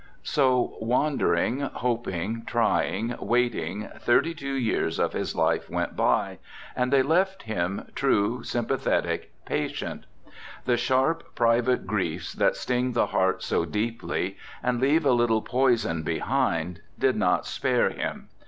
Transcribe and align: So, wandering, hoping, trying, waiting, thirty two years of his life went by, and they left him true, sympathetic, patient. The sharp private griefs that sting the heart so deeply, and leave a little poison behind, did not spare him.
So, 0.23 0.77
wandering, 0.81 1.59
hoping, 1.59 2.43
trying, 2.47 3.13
waiting, 3.19 3.87
thirty 3.99 4.33
two 4.33 4.55
years 4.55 4.97
of 4.97 5.13
his 5.13 5.35
life 5.35 5.69
went 5.69 5.95
by, 5.95 6.39
and 6.75 6.91
they 6.91 7.03
left 7.03 7.43
him 7.43 7.85
true, 7.93 8.41
sympathetic, 8.41 9.31
patient. 9.45 10.07
The 10.65 10.75
sharp 10.75 11.35
private 11.35 11.85
griefs 11.85 12.33
that 12.33 12.55
sting 12.55 12.93
the 12.93 13.05
heart 13.13 13.43
so 13.43 13.63
deeply, 13.63 14.37
and 14.63 14.81
leave 14.81 15.05
a 15.05 15.11
little 15.11 15.43
poison 15.43 16.01
behind, 16.01 16.81
did 16.97 17.15
not 17.15 17.45
spare 17.45 17.91
him. 17.91 18.29